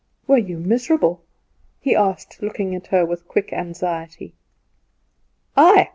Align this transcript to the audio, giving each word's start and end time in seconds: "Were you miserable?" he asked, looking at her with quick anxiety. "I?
"Were 0.25 0.39
you 0.39 0.57
miserable?" 0.57 1.21
he 1.79 1.95
asked, 1.95 2.41
looking 2.41 2.73
at 2.73 2.87
her 2.87 3.05
with 3.05 3.27
quick 3.27 3.53
anxiety. 3.53 4.33
"I? 5.55 5.89